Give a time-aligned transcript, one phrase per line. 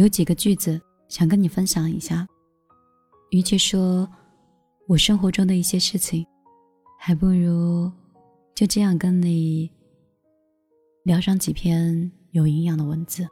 [0.00, 2.26] 有几个句子想跟你分享一下。
[3.30, 4.06] 与其说
[4.86, 6.26] 我生活中的一些事情，
[6.98, 7.90] 还不如
[8.54, 9.70] 就这样跟你
[11.04, 13.26] 聊上几篇有营养的文字。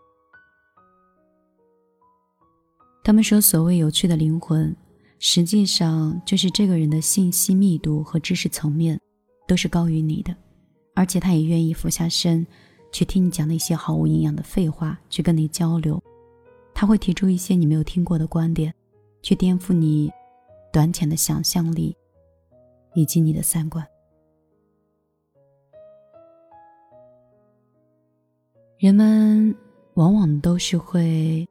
[3.04, 4.74] 他们说，所谓有趣的灵魂，
[5.18, 8.98] 实际上就是这个人的信息密度和知识层面
[9.46, 10.34] 都是高于你的，
[10.94, 12.46] 而且他也愿意俯下身
[12.90, 16.02] 去听你讲那些毫无营养的废话，去跟你交流。
[16.74, 18.74] 他会提出一些你没有听过的观点。
[19.22, 20.12] 去颠覆你
[20.70, 21.96] 短浅的想象力，
[22.92, 23.82] 以及你的三观。
[28.76, 29.56] 人们
[29.94, 31.48] 往往都是会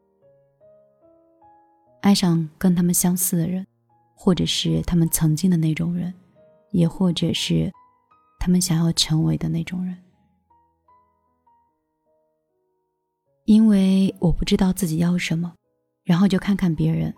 [2.01, 3.65] 爱上跟他们相似的人，
[4.13, 6.13] 或者是他们曾经的那种人，
[6.69, 7.71] 也或者是
[8.39, 9.97] 他们想要成为的那种人。
[13.45, 15.53] 因为我不知道自己要什么，
[16.03, 17.13] 然后就看看别人。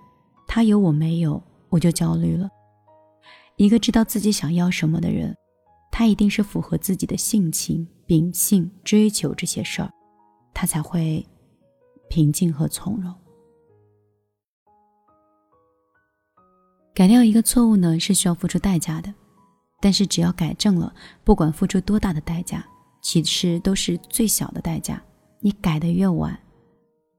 [0.48, 2.49] 他有我没有，我就焦虑了。
[3.58, 5.36] 一个知道自己想要什么的人，
[5.91, 9.91] 他一定是符合自己的性情、秉性、追求这些事儿，
[10.54, 11.26] 他才会
[12.10, 13.14] 平静和从容。
[16.94, 19.14] 改掉一个错误呢，是需要付出代价的，
[19.82, 22.66] 但是只要改正了，不管付出多大的代价，
[23.02, 25.02] 其实都是最小的代价。
[25.40, 26.40] 你改的越晚，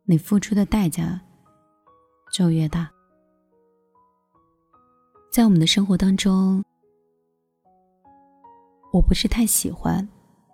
[0.05, 1.21] 你付出的代价
[2.33, 2.91] 就越大。
[5.33, 6.65] 在我们的生活当中，
[8.93, 10.09] 我不是太喜欢，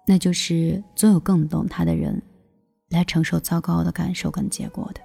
[0.06, 2.20] 那就是总有更懂他的人
[2.88, 5.00] 来承受糟糕的感受跟结果的。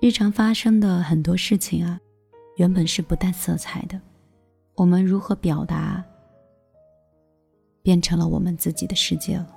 [0.00, 1.98] 日常发生的很多事情啊，
[2.56, 3.98] 原本是不带色彩的，
[4.74, 6.04] 我们如何表达，
[7.84, 9.54] 变成了我们自己的世界了。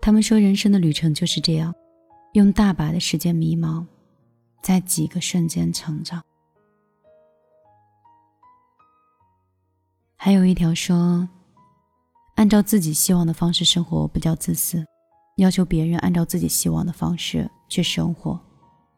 [0.00, 1.72] 他们说，人生的旅程就是这样。
[2.32, 3.84] 用大把的时间迷茫，
[4.62, 6.22] 在几个瞬间成长。
[10.16, 11.28] 还有一条说，
[12.36, 14.86] 按照自己希望的方式生活不叫自私，
[15.36, 18.40] 要求别人按照自己希望的方式去生活，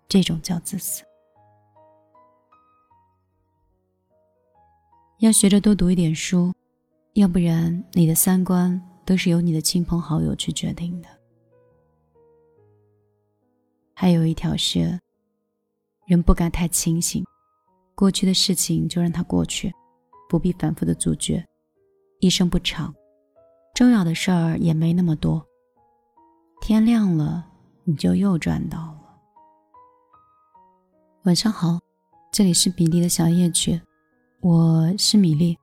[0.08, 1.02] 这种叫自私。
[5.22, 6.52] 要学着多读一点书，
[7.12, 11.08] 要不然你的三观都是由你的亲朋好友去决定的。
[13.94, 14.98] 还有一条是，
[16.06, 17.24] 人不该太清醒，
[17.94, 19.72] 过去的事情就让它过去，
[20.28, 21.40] 不必反复的咀嚼。
[22.18, 22.92] 一生不长，
[23.74, 25.46] 重要的事儿也没那么多。
[26.60, 27.46] 天亮了，
[27.84, 29.20] 你就又赚到了。
[31.22, 31.78] 晚上好，
[32.32, 33.80] 这里是比利的小夜曲，
[34.42, 35.56] 我是米粒。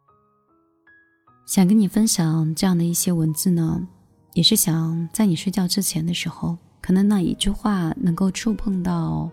[1.45, 3.85] 想跟你分享这样的一些文字呢，
[4.34, 6.57] 也是想在你睡觉之前的时候。
[6.79, 9.29] 可能那一句话能够触碰到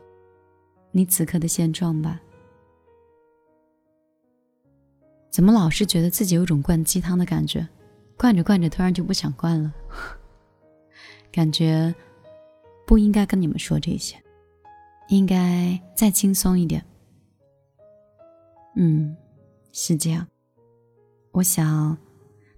[0.91, 2.21] 你此刻的现状吧？
[5.31, 7.67] 怎么老是觉得自己有种灌鸡汤的感觉？
[8.19, 9.73] 灌着灌着，突然就不想灌了。
[11.31, 11.95] 感觉
[12.85, 14.21] 不应该跟你们说这些，
[15.09, 16.85] 应该再轻松一点。
[18.75, 19.17] 嗯，
[19.79, 20.27] 是这样。
[21.33, 21.99] 我想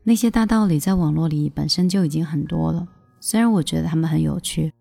[0.05, 2.87] 那些大道理在网络里本身就已经很多了，
[3.19, 4.73] 虽然我觉得他们很有趣。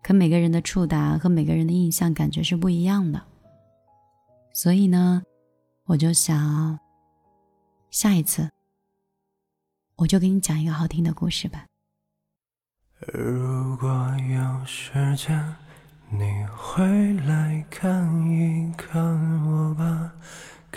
[0.00, 3.20] 可每个人的触达和每个人的印象感觉是不一样的，
[4.54, 5.20] 所以呢，
[5.84, 6.78] 我就想，
[7.90, 8.48] 下一次，
[9.96, 11.66] 我就给你讲一个好听的故事吧。
[13.12, 13.88] 如果
[14.30, 15.56] 有时间，
[16.08, 20.12] 你回来看一看我吧。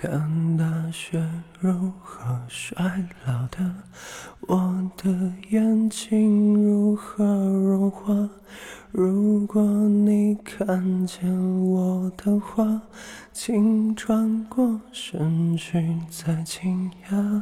[0.06, 1.26] 看大雪
[1.62, 3.74] 如何衰老的，
[4.42, 8.30] 我的眼睛如何融化。
[8.92, 12.82] 如果你看见我的话，
[13.32, 17.42] 请转过身去，再惊讶。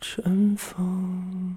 [0.00, 1.56] 春风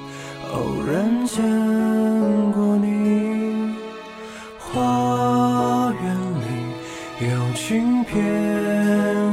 [0.53, 1.41] 偶然见
[2.51, 3.73] 过你，
[4.59, 6.05] 花园
[6.41, 6.45] 里
[7.31, 8.13] 有轻翩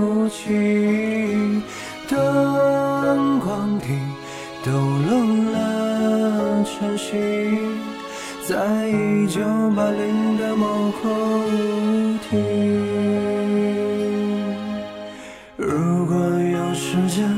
[0.00, 1.62] 舞起，
[2.08, 3.86] 灯光底
[4.64, 5.10] 抖落
[5.52, 7.16] 了晨曦，
[8.46, 9.40] 在一九
[9.74, 12.30] 八零的某个舞厅。
[15.56, 17.37] 如果有时间，